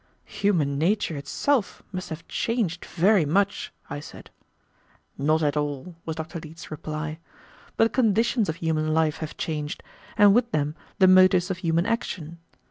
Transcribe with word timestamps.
"Human 0.41 0.79
nature 0.79 1.15
itself 1.15 1.83
must 1.91 2.09
have 2.09 2.27
changed 2.27 2.85
very 2.85 3.23
much," 3.23 3.71
I 3.87 3.99
said. 3.99 4.31
"Not 5.15 5.43
at 5.43 5.55
all," 5.55 5.95
was 6.07 6.15
Dr. 6.15 6.39
Leete's 6.39 6.71
reply, 6.71 7.19
"but 7.77 7.83
the 7.83 7.89
conditions 7.91 8.49
of 8.49 8.55
human 8.55 8.95
life 8.95 9.17
have 9.17 9.37
changed, 9.37 9.83
and 10.17 10.33
with 10.33 10.51
them 10.51 10.73
the 10.97 11.07
motives 11.07 11.51
of 11.51 11.59
human 11.59 11.85
action. 11.85 12.39